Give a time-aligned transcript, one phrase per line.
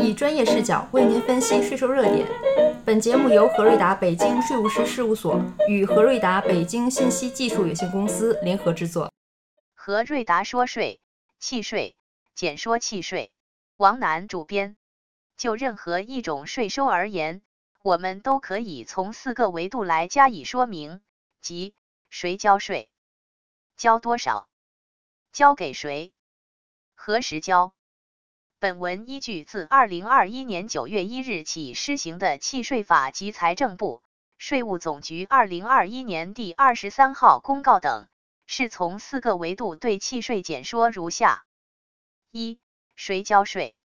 [0.00, 2.26] 以专业视角为您分析税收热点。
[2.84, 9.12] 本节目由何瑞达北京税务师事务所与何瑞达北京信息技术有限公司联合制作。
[9.74, 11.00] 何瑞达说税，
[11.40, 11.96] 契税，
[12.34, 13.32] 简说契税。
[13.76, 14.76] 王楠主编。
[15.36, 17.42] 就任何一种税收而言，
[17.84, 21.00] 我们都可以从四个维度来加以说明，
[21.40, 21.74] 即
[22.10, 22.88] 谁交税、
[23.76, 24.48] 交多少、
[25.32, 26.12] 交给谁、
[26.96, 27.72] 何时交。
[28.60, 34.02] 本文依据自二零二一年九月一日起施行的契税法及财政部、
[34.36, 38.08] 税务总局二零二一年第二十三号公告等，
[38.46, 41.44] 是从四个维度对契税简说如下：
[42.32, 42.58] 一、
[42.96, 43.76] 谁交税？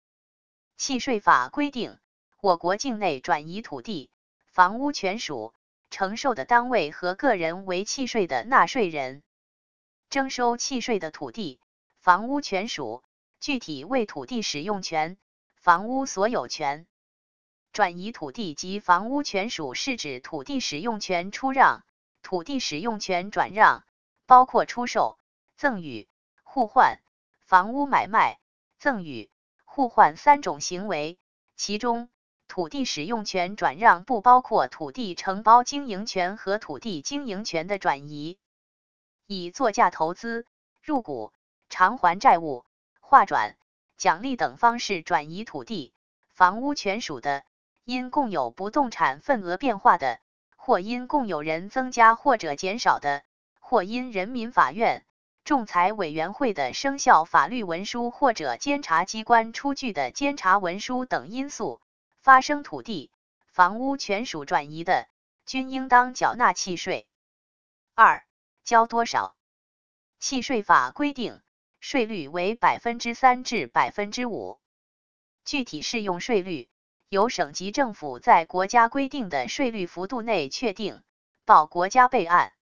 [0.76, 2.00] 契税法规定，
[2.42, 4.10] 我国境内转移土地、
[4.48, 5.54] 房屋权属
[5.92, 9.22] 承受的单位和个人为契税的纳税人。
[10.10, 11.60] 征收契税的土地、
[12.00, 13.04] 房屋权属，
[13.44, 15.18] 具体为土地使用权、
[15.58, 16.88] 房屋所有权。
[17.74, 21.84] 转移土地及房屋权属是指土地使用权出让、
[22.22, 23.84] 土地使用权转让，
[24.26, 25.20] 包括出售、
[25.58, 26.08] 赠与、
[26.42, 27.02] 互换、
[27.42, 28.40] 房屋买卖、
[28.80, 29.30] 赠与。
[29.66, 31.20] 互换三种行为，
[31.58, 32.08] 其中
[32.48, 38.38] 土地使用权转让不包括土地承包经营权和土地经营权的转移。
[39.28, 40.46] 以作价投资、
[40.82, 41.34] 入股、
[41.68, 42.64] 偿还债务、
[43.14, 43.56] 划转、
[43.96, 45.94] 奖励等方式转移土地、
[46.30, 47.44] 房屋权属的，
[47.84, 50.20] 因共有不动产份额变化的，
[50.56, 53.22] 或因共有人增加或者减少的，
[53.60, 55.06] 或因人民法院。
[55.44, 61.82] 仲裁委员会的生效法律文书或者监察机关出具的监察文书等因素
[62.18, 63.12] 发生土地、
[63.46, 65.08] 房屋权属转移的，
[65.46, 67.06] 均应当缴纳契税。
[67.94, 68.26] 二、
[68.64, 69.36] 交多少？
[70.20, 71.43] 契税法规定，
[71.86, 74.58] 税率为百分之三至百分之五，
[75.44, 76.70] 具体适用税率
[77.10, 81.04] 由省级政府在国家规定的税率幅度内确定，
[81.44, 82.54] 报国家备案。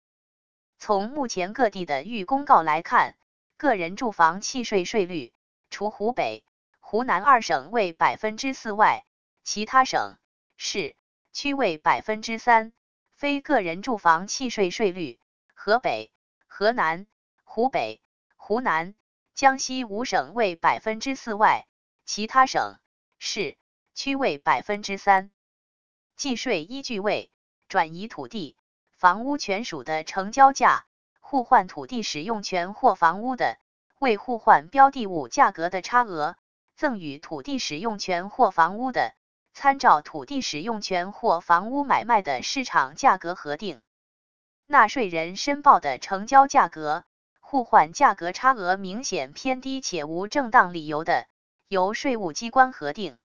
[0.79, 3.15] 从目前各地的预公告来看，
[3.57, 5.31] 个人住房契税税率，
[5.69, 6.43] 除湖北、
[6.79, 9.05] 湖南二省为百分之四外，
[9.43, 10.17] 其他省
[10.57, 10.95] 市
[11.31, 12.73] 区为百分之三。
[13.13, 15.19] 非个人住房契税税率，
[15.53, 16.11] 河北、
[16.47, 17.05] 河南、
[17.43, 18.01] 湖北、
[18.35, 18.95] 湖南、
[19.33, 21.65] 江西五省为百分之四外，
[22.05, 22.77] 其他省
[23.19, 23.57] 市
[23.93, 25.31] 区为百分之三。
[26.15, 27.31] 计税依据为
[27.67, 28.55] 转移土地。
[28.93, 30.85] 房屋权属的成交价，
[31.19, 33.57] 互换土地使用权或房屋的，
[33.97, 36.35] 为互换标的物价格的差额，
[36.75, 39.15] 赠与土地使用权或房屋的，
[39.53, 43.81] 参照土地使用权或房屋买卖的市场价格核定。
[44.67, 47.03] 纳税人申报的成交价格，
[47.51, 51.27] 互换价格差额明显偏低且无正当理由的，
[51.67, 53.17] 由税务机关核定。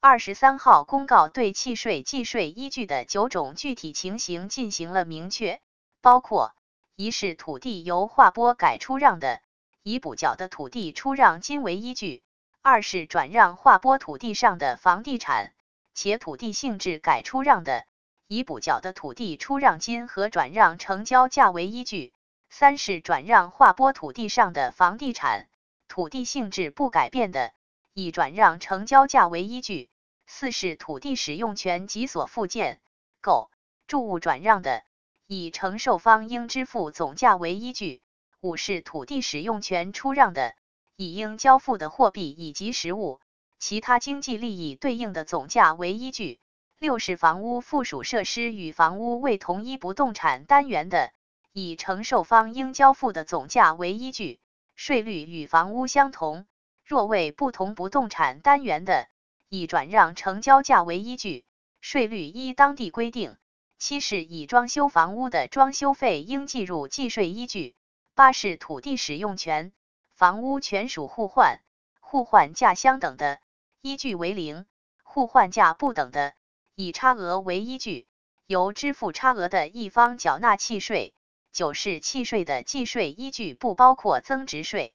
[0.00, 5.60] 二十三号公告对契税计税依据的九种具体情形进行了明确，
[6.00, 6.56] 包括：
[6.96, 9.40] 一是土地由划拨改出让的，
[9.84, 12.22] 以补缴的土地出让金为依据；
[12.62, 15.52] 二是转让划拨土地上的房地产，
[15.94, 17.84] 且土地性质改出让的，
[18.26, 22.10] 以补缴的土地出让金和转让成交价为依据；
[22.58, 25.46] 三是转让划拨土地上的房地产，
[25.88, 27.52] 土地性质不改变的，
[27.92, 29.90] 以转让成交价为依据。
[30.26, 32.80] 四是土地使用权及所附件、
[33.20, 33.50] 购
[33.86, 34.84] 住物转让的，
[35.26, 38.00] 以承受方应支付总价为依据；
[38.40, 40.54] 五是土地使用权出让的，
[40.96, 43.20] 以应交付的货币以及实物、
[43.58, 46.38] 其他经济利益对应的总价为依据；
[46.78, 51.12] 六是房屋附属设施与房屋为同一不动产单元的，
[51.58, 54.40] 以承受方应交付的总价为依据，
[54.74, 56.44] 税率与房屋相同；
[56.84, 59.08] 若为不同不动产单元的，
[59.48, 61.46] 以转让成交价为依据，
[61.80, 63.38] 税率依当地规定。
[63.78, 67.74] 七是已装修房屋的装修费应计入计税依据。
[68.14, 69.72] 八是土地使用权、
[70.12, 71.62] 房屋权属互换、
[72.00, 73.40] 互换价相等的，
[73.80, 74.66] 依据为零；
[75.02, 76.34] 互换价不等的，
[76.74, 78.06] 以差额为依据，
[78.46, 81.14] 由支付差额的一方缴纳契税。
[81.56, 84.92] 九是契税的计税依据不包括增值税。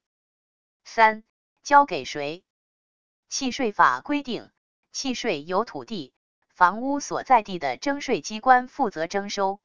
[0.83, 1.23] 三、
[1.63, 2.43] 交给谁？
[3.29, 4.51] 契税法规定，
[4.91, 6.13] 契税由土地、
[6.53, 9.59] 房屋所在地的征税机关负责征收。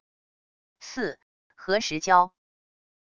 [0.79, 1.19] 四、
[1.53, 2.33] 何时交？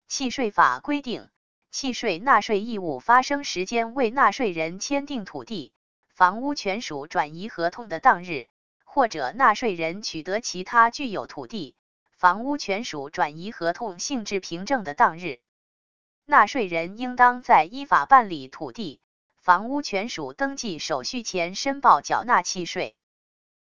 [0.06, 1.30] 契税法规定，
[1.70, 5.72] 契税纳税义务发生时间为纳税人签订土地、
[6.10, 8.48] 房屋权属转移合同的当日，
[8.84, 11.74] 或者纳税人取得其他具有土地、
[12.18, 15.38] 房屋权属转移合同性质凭证的当日。
[16.24, 19.00] 纳税人应当在依法办理土地。
[19.36, 22.96] 房屋权属登记手续前申报缴纳契税。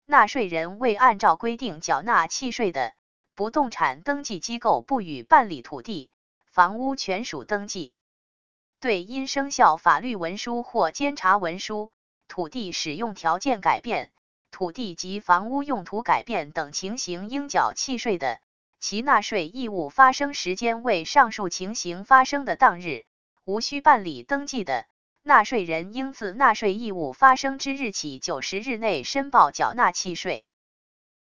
[0.04, 2.92] 纳税人未按照规定缴纳契税的，
[3.34, 6.10] 不动产登记机构不予办理土地、
[6.44, 7.94] 房屋权属登记。
[8.78, 11.92] 对因生效法律文书或监察文书、
[12.28, 14.12] 土地使用条件改变、
[14.54, 18.40] 土地及房屋用途改变等情形应缴契税的，
[18.78, 23.04] 其纳税义务发生时间为上述情形发生的当日，
[23.44, 24.86] 无需办理登记的。
[25.24, 30.44] 纳税人应自纳税义务发生之日起九十日内申报缴纳契税。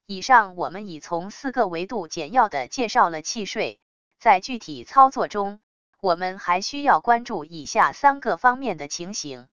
[0.06, 3.82] 以上我们已从四个维度简要的介绍了契税，
[4.20, 5.60] 在具体操作中，
[6.00, 9.50] 我们还需要关注以下三个方面的情形：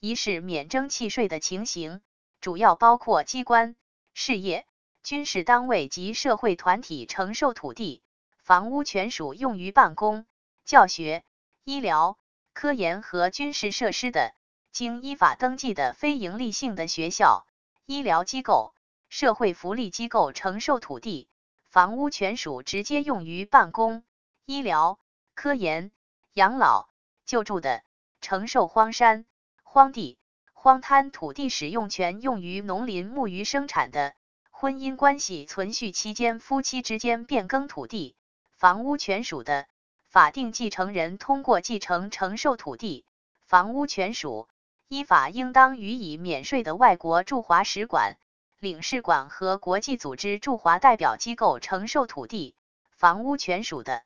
[0.00, 2.00] 一是免征契税的情形，
[2.40, 3.76] 主要包括机关、
[4.14, 4.66] 事业、
[5.02, 8.02] 军事单位及社会团体承受土地、
[8.38, 10.26] 房屋权属用于办公、
[10.64, 11.24] 教学、
[11.64, 12.16] 医疗。
[12.52, 14.34] 科研和军事设施的，
[14.72, 17.46] 经依法登记的非营利性的学校、
[17.86, 18.74] 医疗机构、
[19.08, 21.28] 社会福利机构承受土地、
[21.64, 24.02] 房屋权属直接用于办公、
[24.44, 24.98] 医疗、
[25.34, 25.92] 科研、
[26.32, 26.88] 养老、
[27.24, 27.82] 救助的，
[28.20, 29.24] 承受荒山、
[29.62, 30.18] 荒地、
[30.62, 34.14] 荒滩土地使用权用于农林牧渔生产的，
[34.50, 38.14] 婚姻关系存续期间夫妻之间变更土地、
[38.52, 39.66] 房屋权属的。
[40.04, 43.06] 法定继承人通过继承承受土地、
[43.40, 44.48] 房屋权属，
[44.86, 48.18] 依法应当予以免税的外国驻华使馆、
[48.58, 52.54] 领事馆和国际组织驻华代表机构承受土地、
[52.90, 54.02] 房屋权属的。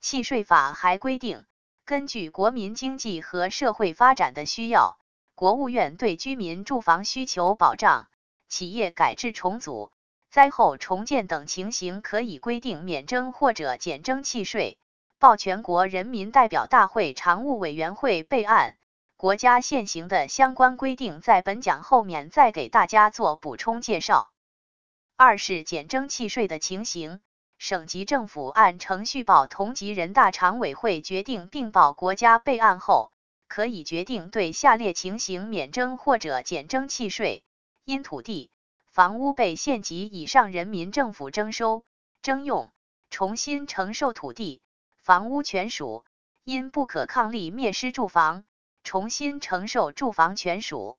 [0.00, 1.46] 契税法还规定，
[1.84, 4.98] 根据国民经济和社会发展的需要，
[5.40, 8.08] 国务院对居民住房需求保障、
[8.50, 9.90] 企业改制重组、
[10.28, 14.76] 灾后重建等情形，可以规定免征或者减征契税。
[15.18, 18.76] 报全国人民代表大会常务委员会备案。
[19.16, 24.30] 国家现行的相关规定，在本讲后面再给大家做补充介绍。
[25.16, 27.22] 二是减征契税的情形，
[27.56, 33.10] 省级政府按程序报同级人大常委会决定并报国家备案后，
[33.50, 37.42] 可以决定对下列情形免征或者减征契税：
[37.84, 38.48] 因土地、
[38.86, 41.84] 房屋被县级以上人民政府征收、
[42.22, 42.70] 征用、
[43.10, 44.62] 重新承受土地。
[44.98, 46.04] 房屋权属
[46.44, 48.44] 因不可抗力灭失住房，
[48.84, 50.96] 重新承受住房权属。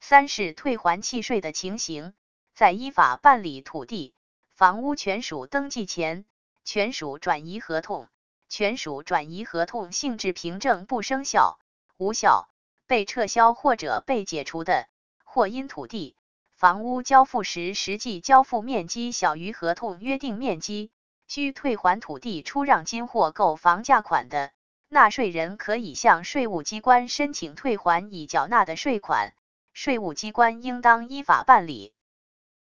[0.00, 2.14] 三是退还契税的情形，
[2.54, 4.14] 在依法办理土地、
[4.54, 6.24] 房屋权属登记前，
[6.64, 8.08] 权属转移合同、
[8.48, 11.58] 权属转移合同性质凭证不生效、
[11.96, 12.48] 无效、
[12.86, 14.88] 被撤销或者被解除的，
[15.24, 16.16] 或因土地、
[16.54, 20.90] 房屋交付时实际交付面积小于合同约定面积。
[21.30, 24.50] 需退还土地出让金或购房价款的，
[24.88, 29.34] 纳税人可以向税务机关申请退还已缴纳的税款，
[29.74, 31.92] 税务机关应当依法办理。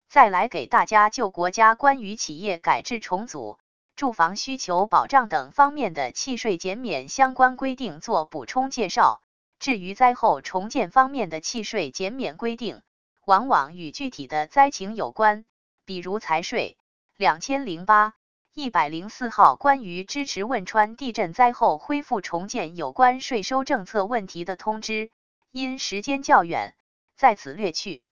[0.08, 3.58] 再来给大家就国家关于企业改制重组、
[3.96, 9.22] 住房需求保障等方面的契税减免相关规定做补充介绍。
[9.58, 12.82] 至于灾后重建方面的契税减免规定，
[13.24, 15.46] 往往与具体的灾情有关，
[15.86, 16.76] 比如财税
[17.16, 18.12] 两千零八。
[18.52, 25.10] 一百零四号关于支持汶川地震灾后恢复重建有关税收政策问题的通知，
[25.50, 26.74] 因时间较远，
[27.16, 28.02] 在此略去。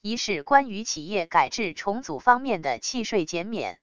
[0.00, 3.80] 一是关于企业改制重组方面的契税减免。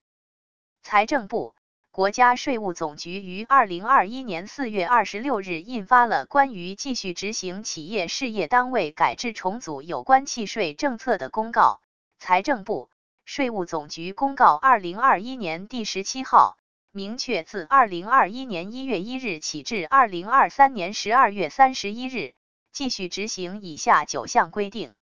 [0.84, 1.56] 财政部、
[1.92, 11.82] 国家税务总局于二零二一年四月二十六日印发了关于继续执行企业事业单位改制重组有关契税政策的公告。
[12.20, 12.90] 财政部。
[13.26, 16.58] 税务总局公告二零二一年第十七号，
[16.92, 22.34] 明确自二零二一年一月一日起至二零二三年十二月三十一日，
[22.74, 24.94] 继续执行以下九项规定：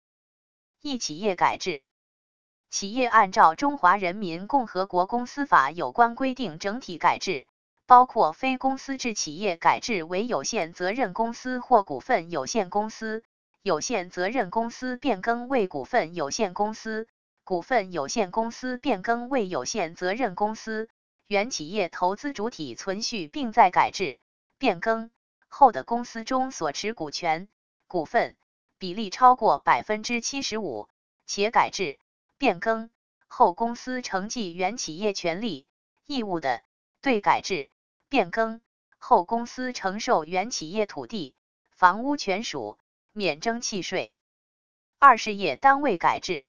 [0.83, 1.81] 一、企业改制，
[2.71, 7.45] 企业按照《中华人民共和国公司法》有关规定整体改制，
[7.85, 13.25] 包括非公司制企业改制为有限责任公司或股份有限公司，
[13.61, 17.09] 有限责任公司变更为股份有限公司。
[17.43, 20.87] 股份有限公司变更为有限责任公司，
[21.27, 24.17] 原企业投资主体存续并在改制、
[24.57, 25.11] 变更
[25.49, 27.49] 后的公司中所持股权、
[27.87, 28.37] 股份
[28.77, 30.87] 比例超过百分之七十五，
[31.25, 31.99] 且改制、
[32.41, 32.89] 变更
[33.27, 35.67] 后公司承继原企业权利
[36.07, 36.63] 义务的，
[36.99, 37.69] 对改制、
[38.09, 38.61] 变更
[38.97, 41.35] 后公司承受原企业土地、
[41.69, 42.79] 房屋权属
[43.11, 44.11] 免征契税。
[44.97, 46.43] 二、事业单位改制。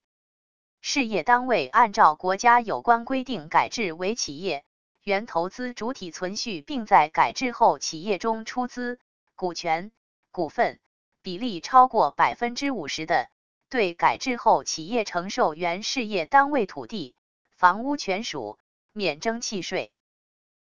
[0.80, 4.64] 事业单位按照国家有关规定改制为企业，
[5.02, 8.99] 原投资主体存续并在改制后企业中出资、
[9.34, 9.92] 股权、
[10.30, 10.80] 股份
[11.20, 13.28] 比例超过百分之五十的，
[13.73, 17.14] 对改制后企业承受原事业单位土地、
[17.52, 18.59] 房屋权属
[18.93, 19.93] 免征契税。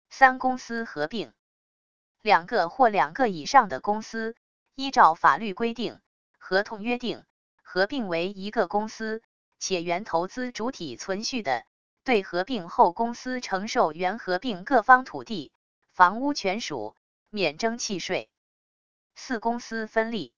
[0.09, 1.35] 三、公司合并，
[2.23, 4.35] 两个或两个以上的公司
[4.75, 6.01] 依照法律规定、
[6.39, 7.27] 合同约定
[7.63, 9.23] 合并为一个公司，
[9.59, 11.67] 且原投资主体存续的，
[12.05, 15.53] 对合并后公司承受原合并各方土地、
[15.91, 16.97] 房屋权属
[17.29, 18.31] 免征契税。
[19.15, 20.33] 四、公司分立，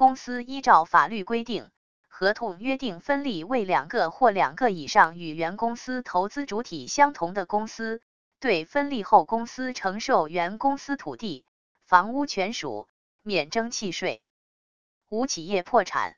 [0.00, 1.70] 公司依照法律规定、
[2.08, 8.00] 合同约定分立为两个或两个以上与原公司投资主体相同的公司。
[8.38, 11.44] 对分立后公司承受原公司土地、
[11.84, 12.88] 房屋权属
[13.20, 14.22] 免征契税。
[15.10, 16.16] 无企业破产，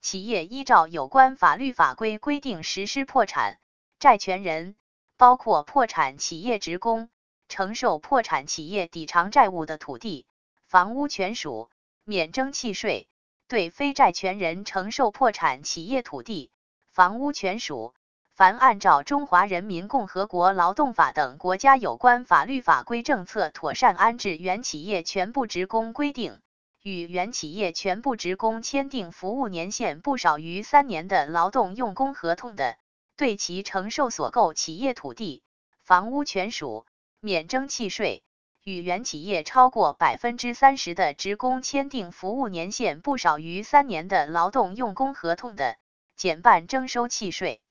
[0.00, 3.60] 企业依照有关法律法规规定实施破产，
[4.00, 4.74] 债权人
[5.16, 7.10] 包括破产企业职工
[7.48, 10.26] 承受破产企业抵偿债务的土地、
[10.66, 11.70] 房屋权属
[12.08, 13.06] 免征契税。
[13.48, 16.50] 对非债权人承受破产企业土地、
[16.90, 17.92] 房屋权属。
[18.34, 26.40] 凡按照《中华人民共和国劳动法》等国家有关法律法规政策妥善安置原企业全部职工规定，
[26.82, 32.78] 与原企业全部职工签订服务年限不少于三年的劳动用工合同的，
[33.18, 35.42] 对其承受所购企业土地、
[35.82, 36.86] 房屋权属
[37.20, 38.22] 免征契税；
[38.64, 45.78] 与原企业超过百分之三十的职工签订服务年限不少于三年的劳动用工合同的，
[46.16, 47.62] 减半征收契税。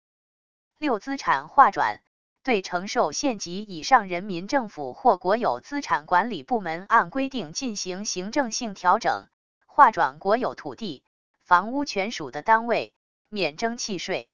[0.80, 2.02] 六、资产划转，
[2.42, 9.28] 对承受县级以上人民政府或国有资产管理部门按规定进行行政性调整、
[9.68, 11.04] 划转国有土地、
[11.44, 12.94] 房屋权属的单位，
[13.30, 14.30] 免征契税。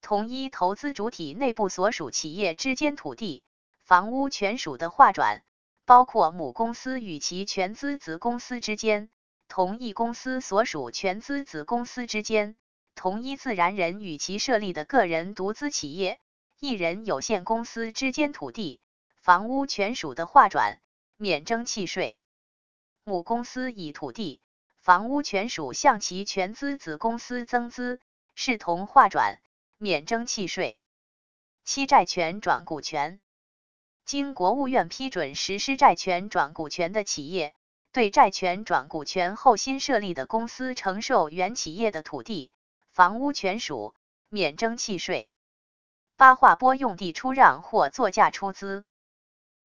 [0.00, 3.42] 同一投资主体内部所属企业之间土地、
[3.82, 5.42] 房屋权属的划转，
[5.86, 9.10] 包括母公司与其全资子公司之间，
[9.48, 12.56] 同一公司所属全资子公司之间。
[12.94, 16.20] 同一自然人与其设立的个人独资企业、
[16.60, 18.80] 一人有限公司之间土地、
[19.20, 20.80] 房屋权属的划转，
[21.16, 22.16] 免征契税。
[23.02, 24.40] 母公司以土地、
[24.78, 28.00] 房屋权属向其全资子公司增资，
[28.36, 29.40] 视同划转，
[29.76, 30.78] 免征契税。
[31.64, 33.20] 七、债权转股权，
[34.04, 37.54] 经国务院批准实施债权转股权的企业，
[37.90, 42.50] 对债权转股权后新设立的公司承受原企业的土地。
[42.90, 43.94] 房屋权属
[44.28, 45.28] 免征契税。
[46.16, 48.84] 八、划拨用地出让或作价出资，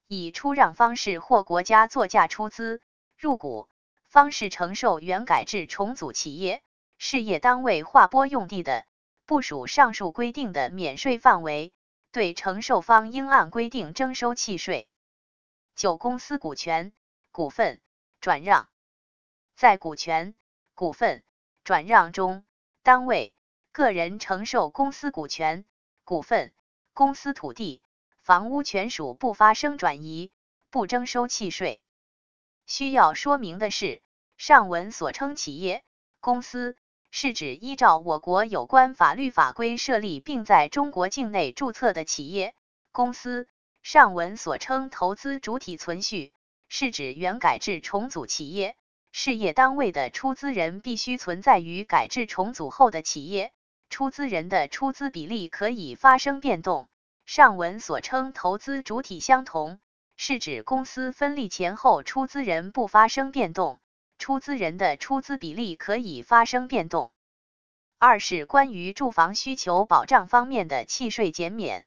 [0.08, 2.80] 以出让方式或国家作价出资
[3.16, 3.68] 入股
[4.08, 6.60] 方式承受原改制重组企业、
[6.98, 8.84] 事业单位划拨用地的，
[9.26, 11.72] 不属上述规定的免税范围，
[12.12, 14.88] 对承受方应按规定征收契税。
[15.74, 16.92] 九、公司股权、
[17.30, 17.80] 股份
[18.20, 18.68] 转让，
[19.54, 20.34] 在股权、
[20.74, 21.22] 股份
[21.64, 22.44] 转让中。
[22.82, 23.34] 单位、
[23.72, 25.66] 个人承受公司股权、
[26.02, 26.52] 股份、
[26.94, 27.82] 公司土地、
[28.22, 30.32] 房屋权属不发生转移，
[30.70, 31.80] 不征收契税。
[32.64, 34.02] 需要说明的是，
[34.38, 35.84] 上文所称企业、
[36.20, 36.76] 公司，
[37.10, 42.54] 是指依照我国有关法律法规设立并在中国境内注册的企业、
[42.92, 43.48] 公司。
[43.82, 46.34] 上文所称投资主体存续，
[46.68, 48.76] 是指原改制重组企业。
[49.10, 53.52] 事业单位的出资人必须存在于改制重组后的企业，
[53.88, 56.88] 出资人的出资比例可以发生变动。
[57.24, 59.80] 上文所称投资主体相同，
[60.18, 63.80] 是指公司分立前后出资人不发生变动，
[64.20, 67.10] 出资人的出资比例可以发生变动。
[67.98, 71.86] 二是关于住房需求保障方面的契税减免，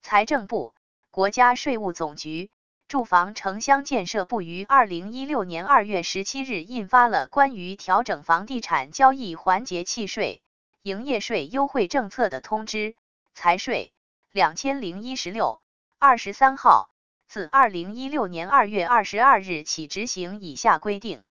[0.00, 0.74] 财政部、
[1.10, 2.50] 国家税务总局。
[2.86, 10.42] 住房城乡建设部于二零一六年二月十七日印发了关于调整房地产交易环节契税、
[10.82, 12.96] 营业税优惠政策的通知
[13.34, 13.92] （财税
[14.32, 15.60] 两千零一十六
[15.98, 16.90] 二十三号），
[17.28, 21.22] 自二零一六年二月二十二日起执行以下规定：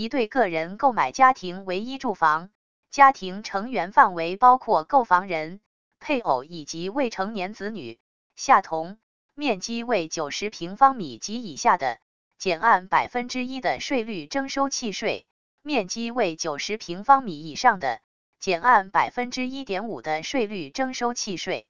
[0.00, 2.48] 一对个人购买家庭唯一住房，
[2.90, 5.60] 家庭成员范围包括购房人、
[5.98, 7.98] 配偶以及未成年子女，
[8.34, 8.96] 下同。
[9.34, 11.98] 面积为九十平方米及以下的，
[12.38, 15.26] 减按百分之一的税率征收契税；
[15.60, 18.00] 面积为九十平方米以上的，
[18.38, 21.66] 减按百分之一点五的税率征收契税。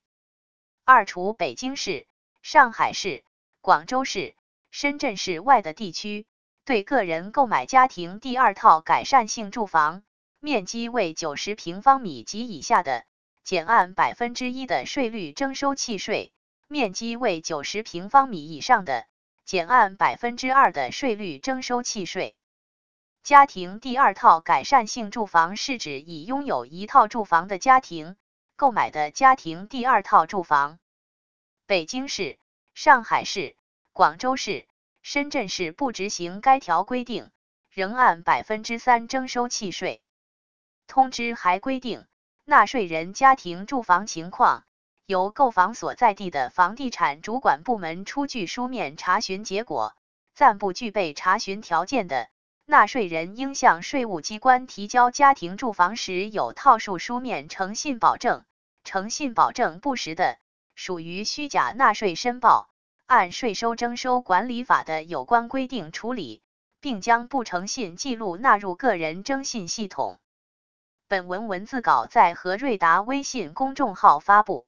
[0.84, 2.06] 二、除北京市、
[2.42, 3.24] 上海市、
[3.60, 4.36] 广州市、
[4.70, 6.26] 深圳市外的地区，
[6.70, 10.04] 对个人购买家庭第二套改善性住房，
[10.38, 13.06] 面积为九十平方米及以下的，
[13.42, 16.32] 减按百分之一的税率征收契税。
[16.68, 19.04] 面积为九十平方米以上的，
[19.44, 22.36] 减按百分之二的税率征收契税。
[23.24, 28.14] 家庭第二套改善性住房是指已拥有一套住房的家庭
[28.54, 30.78] 购买的家庭第二套住房。
[31.66, 32.38] 北京市、
[32.74, 33.56] 上海市、
[33.92, 34.68] 广州市、
[35.02, 37.30] 深圳市不执行该条规定，
[37.70, 40.02] 仍按百分之三征收契税。
[40.86, 42.06] 通知还规定，
[42.44, 44.64] 纳税人家庭住房情况
[45.06, 49.94] 由购房所在地的房地产主管部门出具书面查询结果，
[50.34, 52.28] 暂不具备查询条件的，
[52.64, 58.44] 纳税人应向税务机关提交家庭住房时有套数书面诚信保证。
[58.82, 60.38] 诚信保证不实的，
[60.74, 62.69] 属于虚假纳税申报，
[63.10, 66.42] 按税收征收管理法的有关规定处理，
[66.80, 70.20] 并将不诚信记录纳入个人征信系统。
[71.08, 74.64] 本文文字稿在和瑞达微信公众号发布。